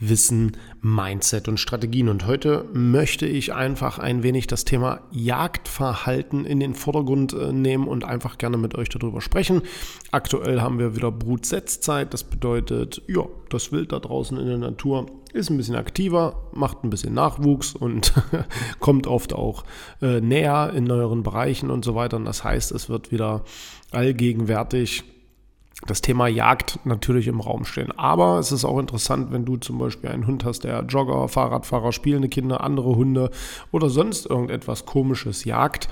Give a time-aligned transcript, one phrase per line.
[0.00, 2.08] Wissen, Mindset und Strategien.
[2.08, 7.88] Und heute möchte ich einfach ein wenig das Thema Jagdverhalten in den Vordergrund äh, nehmen
[7.88, 9.62] und einfach gerne mit euch darüber sprechen.
[10.10, 12.12] Aktuell haben wir wieder Brutsetzzeit.
[12.12, 16.84] Das bedeutet, ja, das Wild da draußen in der Natur ist ein bisschen aktiver, macht
[16.84, 18.12] ein bisschen Nachwuchs und
[18.78, 19.64] kommt oft auch
[20.00, 22.16] äh, näher in neueren Bereichen und so weiter.
[22.16, 23.42] Und das heißt, es wird wieder
[23.90, 25.02] allgegenwärtig
[25.86, 27.92] das Thema Jagd natürlich im Raum stehen.
[27.92, 31.92] Aber es ist auch interessant, wenn du zum Beispiel einen Hund hast, der Jogger, Fahrradfahrer,
[31.92, 33.30] spielende Kinder, andere Hunde
[33.72, 35.88] oder sonst irgendetwas Komisches jagt.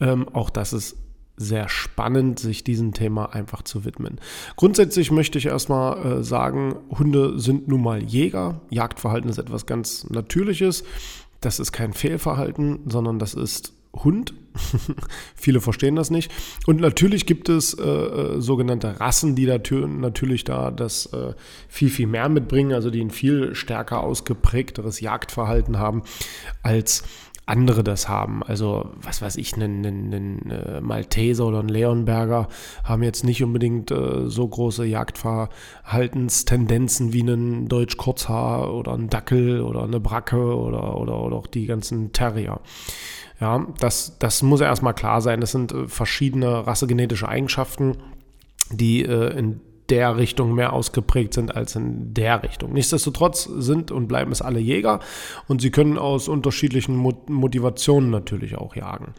[0.00, 0.96] Ähm, auch das ist
[1.36, 4.20] sehr spannend, sich diesem Thema einfach zu widmen.
[4.56, 8.60] Grundsätzlich möchte ich erstmal äh, sagen, Hunde sind nun mal Jäger.
[8.68, 10.84] Jagdverhalten ist etwas ganz Natürliches.
[11.40, 14.34] Das ist kein Fehlverhalten, sondern das ist Hund.
[15.34, 16.30] Viele verstehen das nicht.
[16.66, 21.34] Und natürlich gibt es äh, äh sogenannte Rassen, die natürlich da das äh,
[21.68, 26.02] viel, viel mehr mitbringen, also die ein viel stärker ausgeprägteres Jagdverhalten haben
[26.62, 27.04] als
[27.50, 28.44] andere das haben.
[28.44, 32.46] Also, was weiß ich, einen, einen, einen äh, Malteser oder einen Leonberger
[32.84, 39.82] haben jetzt nicht unbedingt äh, so große Jagdverhaltenstendenzen wie ein Deutsch-Kurzhaar oder ein Dackel oder
[39.82, 42.60] eine Bracke oder, oder, oder auch die ganzen Terrier.
[43.40, 45.40] Ja, das, das muss erstmal klar sein.
[45.40, 47.96] Das sind äh, verschiedene rassegenetische Eigenschaften,
[48.70, 52.72] die äh, in der Richtung mehr ausgeprägt sind als in der Richtung.
[52.72, 55.00] Nichtsdestotrotz sind und bleiben es alle Jäger
[55.48, 59.14] und sie können aus unterschiedlichen Motivationen natürlich auch jagen.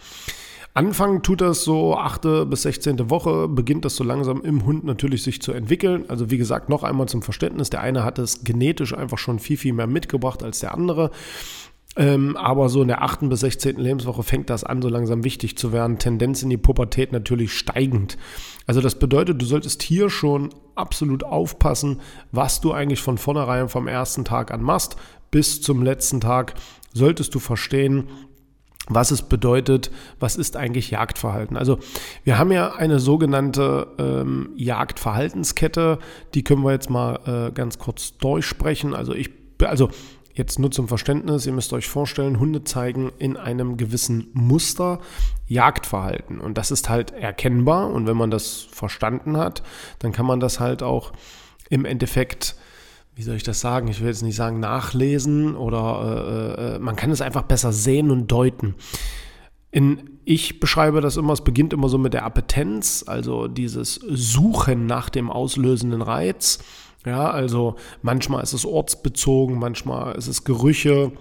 [0.74, 2.50] Anfangen tut das so 8.
[2.50, 3.10] bis 16.
[3.10, 6.06] Woche, beginnt das so langsam im Hund natürlich sich zu entwickeln.
[6.08, 9.58] Also wie gesagt, noch einmal zum Verständnis, der eine hat es genetisch einfach schon viel,
[9.58, 11.12] viel mehr mitgebracht als der andere.
[11.98, 13.28] Ähm, aber so in der 8.
[13.30, 13.76] bis 16.
[13.76, 15.98] Lebenswoche fängt das an, so langsam wichtig zu werden.
[15.98, 18.18] Tendenz in die Pubertät natürlich steigend.
[18.66, 22.00] Also das bedeutet, du solltest hier schon absolut aufpassen,
[22.32, 24.96] was du eigentlich von vornherein vom ersten Tag an machst.
[25.32, 26.54] Bis zum letzten Tag
[26.94, 28.08] solltest du verstehen,
[28.88, 31.56] was es bedeutet, was ist eigentlich Jagdverhalten.
[31.56, 31.80] Also
[32.24, 36.00] wir haben ja eine sogenannte ähm, Jagdverhaltenskette,
[36.34, 38.96] die können wir jetzt mal äh, ganz kurz durchsprechen.
[38.96, 39.30] Also ich,
[39.64, 39.90] also
[40.34, 45.00] Jetzt nur zum Verständnis, ihr müsst euch vorstellen, Hunde zeigen in einem gewissen Muster
[45.48, 46.40] Jagdverhalten.
[46.40, 47.92] Und das ist halt erkennbar.
[47.92, 49.62] Und wenn man das verstanden hat,
[50.00, 51.12] dann kann man das halt auch
[51.70, 52.56] im Endeffekt,
[53.16, 53.88] wie soll ich das sagen?
[53.90, 58.12] Ich will jetzt nicht sagen nachlesen oder äh, äh, man kann es einfach besser sehen
[58.12, 58.76] und deuten.
[59.72, 64.86] In, ich beschreibe das immer, es beginnt immer so mit der Appetenz, also dieses Suchen
[64.86, 66.60] nach dem auslösenden Reiz.
[67.06, 71.12] Ja, also manchmal ist es ortsbezogen, manchmal ist es Gerüche,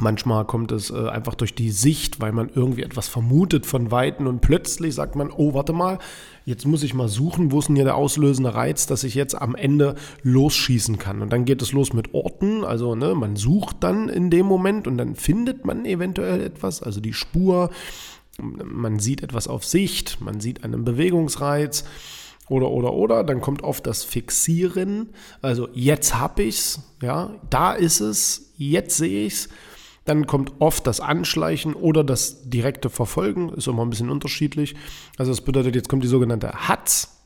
[0.00, 4.26] Manchmal kommt es äh, einfach durch die Sicht, weil man irgendwie etwas vermutet von Weitem
[4.26, 5.98] und plötzlich sagt man, oh, warte mal,
[6.44, 9.34] jetzt muss ich mal suchen, wo ist denn hier der auslösende Reiz, dass ich jetzt
[9.34, 11.20] am Ende losschießen kann.
[11.22, 14.86] Und dann geht es los mit Orten, also ne, man sucht dann in dem Moment
[14.86, 17.70] und dann findet man eventuell etwas, also die Spur,
[18.40, 21.84] man sieht etwas auf Sicht, man sieht einen Bewegungsreiz
[22.48, 23.24] oder, oder, oder.
[23.24, 25.10] Dann kommt oft das Fixieren.
[25.42, 29.48] Also jetzt habe ich es, ja, da ist es, jetzt sehe ich es.
[30.04, 34.74] Dann kommt oft das Anschleichen oder das direkte Verfolgen, ist immer ein bisschen unterschiedlich.
[35.18, 37.18] Also das bedeutet, jetzt kommt die sogenannte Hatz.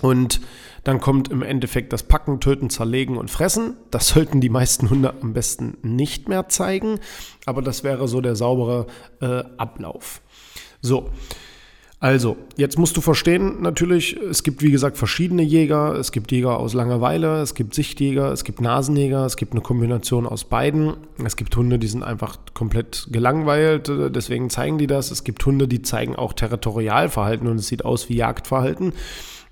[0.00, 0.40] Und
[0.82, 3.76] dann kommt im Endeffekt das Packen, Töten, Zerlegen und Fressen.
[3.90, 6.98] Das sollten die meisten Hunde am besten nicht mehr zeigen,
[7.46, 8.86] aber das wäre so der saubere
[9.20, 10.22] äh, Ablauf.
[10.80, 11.10] So,
[12.02, 15.92] also, jetzt musst du verstehen, natürlich, es gibt wie gesagt verschiedene Jäger.
[15.96, 20.26] Es gibt Jäger aus Langeweile, es gibt Sichtjäger, es gibt Nasenjäger, es gibt eine Kombination
[20.26, 20.94] aus beiden.
[21.22, 25.10] Es gibt Hunde, die sind einfach komplett gelangweilt, deswegen zeigen die das.
[25.10, 28.94] Es gibt Hunde, die zeigen auch Territorialverhalten und es sieht aus wie Jagdverhalten.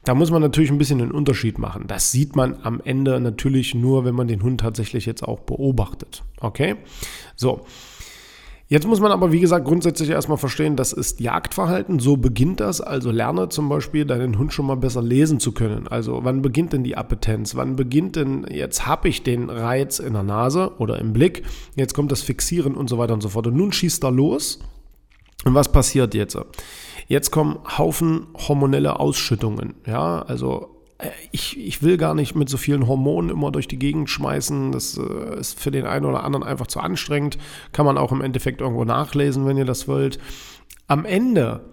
[0.04, 1.84] Da muss man natürlich ein bisschen einen Unterschied machen.
[1.86, 6.22] Das sieht man am Ende natürlich nur, wenn man den Hund tatsächlich jetzt auch beobachtet.
[6.40, 6.76] Okay?
[7.36, 7.66] So.
[8.70, 12.82] Jetzt muss man aber, wie gesagt, grundsätzlich erstmal verstehen, das ist Jagdverhalten, so beginnt das.
[12.82, 15.88] Also lerne zum Beispiel deinen Hund schon mal besser lesen zu können.
[15.88, 17.54] Also wann beginnt denn die Appetenz?
[17.54, 21.44] Wann beginnt denn, jetzt habe ich den Reiz in der Nase oder im Blick,
[21.76, 23.46] jetzt kommt das Fixieren und so weiter und so fort.
[23.46, 24.58] Und nun schießt er los.
[25.46, 26.36] Und was passiert jetzt?
[27.06, 29.76] Jetzt kommen Haufen hormonelle Ausschüttungen.
[29.86, 30.77] Ja, also
[31.30, 34.72] ich, ich will gar nicht mit so vielen Hormonen immer durch die Gegend schmeißen.
[34.72, 37.38] Das äh, ist für den einen oder anderen einfach zu anstrengend.
[37.72, 40.18] Kann man auch im Endeffekt irgendwo nachlesen, wenn ihr das wollt.
[40.88, 41.64] Am Ende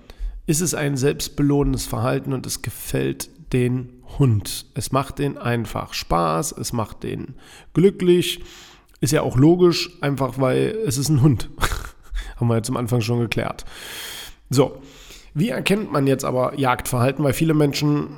[0.45, 4.67] ist es ein selbstbelohnendes Verhalten und es gefällt den Hund.
[4.75, 7.35] Es macht den einfach Spaß, es macht den
[7.73, 8.43] glücklich.
[9.01, 11.49] Ist ja auch logisch, einfach weil es ist ein Hund.
[12.37, 13.65] Haben wir jetzt am Anfang schon geklärt.
[14.51, 14.81] So,
[15.33, 17.23] wie erkennt man jetzt aber Jagdverhalten?
[17.23, 18.09] Weil viele Menschen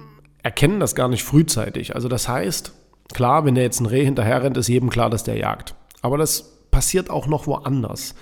[0.48, 1.94] erkennen das gar nicht frühzeitig.
[1.94, 2.72] Also das heißt,
[3.14, 5.76] klar, wenn der jetzt ein Reh hinterher rennt, ist jedem klar, dass der jagt.
[6.02, 8.16] Aber das passiert auch noch woanders.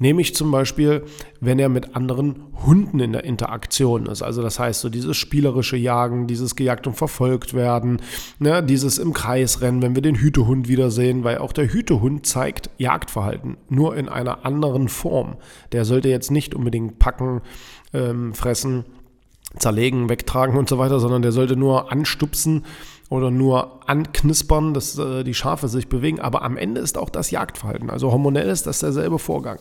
[0.00, 1.04] Nämlich zum Beispiel,
[1.40, 4.22] wenn er mit anderen Hunden in der Interaktion ist.
[4.22, 8.02] Also das heißt, so dieses spielerische Jagen, dieses gejagt und verfolgt werden,
[8.40, 12.70] ne, dieses im Kreis rennen, wenn wir den Hütehund wiedersehen, weil auch der Hütehund zeigt
[12.78, 15.36] Jagdverhalten, nur in einer anderen Form.
[15.70, 17.42] Der sollte jetzt nicht unbedingt packen,
[17.92, 18.84] ähm, fressen
[19.56, 22.64] zerlegen, wegtragen und so weiter, sondern der sollte nur anstupsen
[23.08, 26.20] oder nur anknispern, dass äh, die Schafe sich bewegen.
[26.20, 27.90] Aber am Ende ist auch das Jagdverhalten.
[27.90, 29.60] Also hormonell ist das derselbe Vorgang.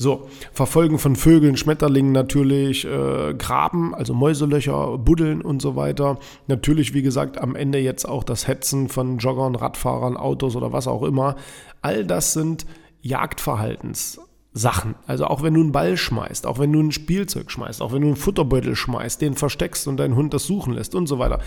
[0.00, 6.18] So, Verfolgen von Vögeln, Schmetterlingen natürlich, äh, Graben, also Mäuselöcher, Buddeln und so weiter.
[6.46, 10.86] Natürlich, wie gesagt, am Ende jetzt auch das Hetzen von Joggern, Radfahrern, Autos oder was
[10.86, 11.34] auch immer.
[11.82, 12.64] All das sind
[13.00, 14.20] Jagdverhaltens.
[14.58, 14.94] Sachen.
[15.06, 18.02] Also auch wenn du einen Ball schmeißt, auch wenn du ein Spielzeug schmeißt, auch wenn
[18.02, 21.40] du einen Futterbeutel schmeißt, den versteckst und deinen Hund das suchen lässt und so weiter.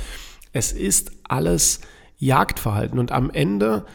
[0.53, 1.81] Es ist alles
[2.17, 3.85] Jagdverhalten und am Ende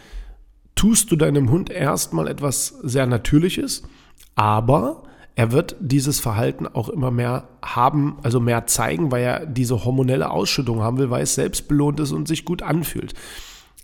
[0.75, 3.83] tust du deinem Hund erstmal etwas sehr Natürliches,
[4.35, 5.03] aber
[5.35, 10.31] er wird dieses Verhalten auch immer mehr haben, also mehr zeigen, weil er diese hormonelle
[10.31, 13.15] Ausschüttung haben will, weil es selbst belohnt ist und sich gut anfühlt.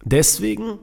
[0.05, 0.78] Deswegen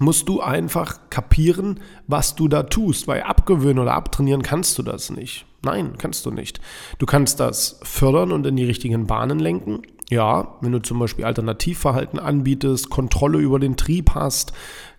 [0.00, 5.10] musst du einfach kapieren, was du da tust, weil abgewöhnen oder abtrainieren kannst du das
[5.10, 5.46] nicht.
[5.62, 6.60] Nein, kannst du nicht.
[6.98, 9.82] Du kannst das fördern und in die richtigen Bahnen lenken.
[10.10, 14.52] Ja, wenn du zum Beispiel Alternativverhalten anbietest, Kontrolle über den Trieb hast,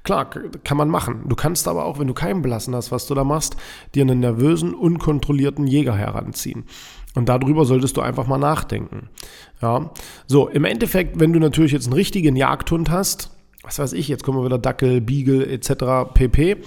[0.04, 1.24] klar, kann man machen.
[1.28, 3.56] Du kannst aber auch, wenn du keinen belassen hast, was du da machst,
[3.96, 6.66] dir einen nervösen, unkontrollierten Jäger heranziehen.
[7.16, 9.10] Und darüber solltest du einfach mal nachdenken.
[9.62, 9.90] Ja,
[10.28, 13.31] so, im Endeffekt, wenn du natürlich jetzt einen richtigen Jagdhund hast,
[13.63, 16.13] was weiß ich, jetzt kommen wir wieder Dackel, Beagle etc.
[16.13, 16.57] pp.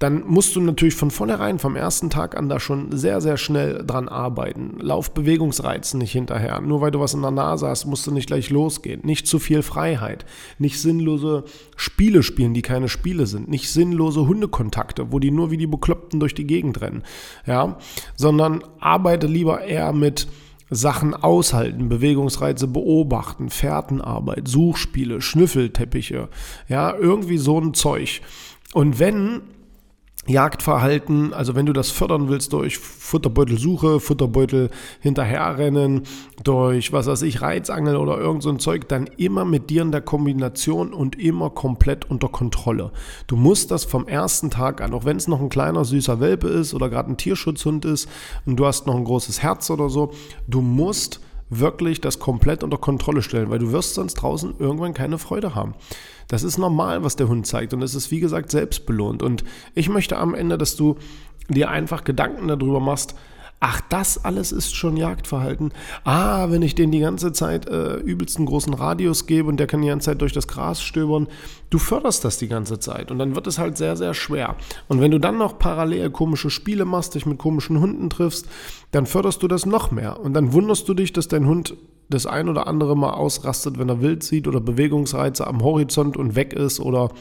[0.00, 3.84] Dann musst du natürlich von vornherein, vom ersten Tag an, da schon sehr, sehr schnell
[3.86, 4.76] dran arbeiten.
[4.80, 6.60] Laufbewegungsreizen nicht hinterher.
[6.60, 9.00] Nur weil du was in der Nase hast, musst du nicht gleich losgehen.
[9.04, 10.26] Nicht zu viel Freiheit.
[10.58, 11.44] Nicht sinnlose
[11.76, 13.48] Spiele spielen, die keine Spiele sind.
[13.48, 17.04] Nicht sinnlose Hundekontakte, wo die nur wie die Bekloppten durch die Gegend rennen.
[17.46, 17.78] Ja,
[18.16, 20.26] sondern arbeite lieber eher mit
[20.74, 26.28] Sachen aushalten, Bewegungsreize beobachten, Fährtenarbeit, Suchspiele, Schnüffelteppiche,
[26.68, 28.20] ja, irgendwie so ein Zeug.
[28.72, 29.42] Und wenn
[30.26, 36.02] Jagdverhalten, also wenn du das fördern willst durch Futterbeutelsuche, Futterbeutel hinterherrennen,
[36.42, 39.92] durch was weiß ich, Reizangel oder irgend so ein Zeug, dann immer mit dir in
[39.92, 42.92] der Kombination und immer komplett unter Kontrolle.
[43.26, 46.48] Du musst das vom ersten Tag an, auch wenn es noch ein kleiner süßer Welpe
[46.48, 48.08] ist oder gerade ein Tierschutzhund ist
[48.46, 50.12] und du hast noch ein großes Herz oder so,
[50.46, 55.18] du musst wirklich das komplett unter Kontrolle stellen, weil du wirst sonst draußen irgendwann keine
[55.18, 55.74] Freude haben.
[56.28, 59.22] Das ist normal, was der Hund zeigt und es ist wie gesagt selbstbelohnt.
[59.22, 60.96] Und ich möchte am Ende, dass du
[61.48, 63.14] dir einfach Gedanken darüber machst,
[63.66, 65.72] Ach, das alles ist schon Jagdverhalten.
[66.04, 69.66] Ah, wenn ich den die ganze Zeit äh, übelst einen großen Radius gebe und der
[69.66, 71.28] kann die ganze Zeit durch das Gras stöbern,
[71.70, 74.56] du förderst das die ganze Zeit und dann wird es halt sehr, sehr schwer.
[74.86, 78.46] Und wenn du dann noch parallel komische Spiele machst, dich mit komischen Hunden triffst,
[78.90, 80.20] dann förderst du das noch mehr.
[80.20, 81.74] Und dann wunderst du dich, dass dein Hund
[82.10, 86.36] das ein oder andere mal ausrastet, wenn er wild sieht oder Bewegungsreize am Horizont und
[86.36, 87.12] weg ist oder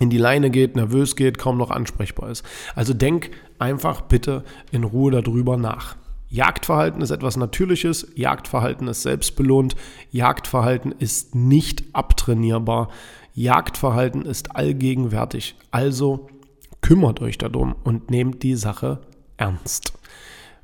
[0.00, 2.44] in die Leine geht, nervös geht, kaum noch ansprechbar ist.
[2.74, 5.96] Also denk einfach bitte in Ruhe darüber nach.
[6.28, 9.76] Jagdverhalten ist etwas Natürliches, Jagdverhalten ist selbstbelohnt,
[10.10, 12.88] Jagdverhalten ist nicht abtrainierbar,
[13.34, 15.54] Jagdverhalten ist allgegenwärtig.
[15.70, 16.28] Also
[16.80, 19.00] kümmert euch darum und nehmt die Sache
[19.36, 19.92] ernst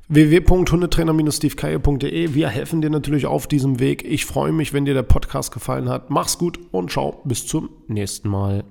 [0.09, 2.33] www.hundetrainer-stevekeier.de.
[2.33, 4.03] Wir helfen dir natürlich auf diesem Weg.
[4.03, 6.09] Ich freue mich, wenn dir der Podcast gefallen hat.
[6.09, 8.65] Mach's gut und ciao, bis zum nächsten Mal.